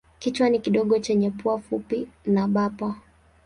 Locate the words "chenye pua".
0.99-1.59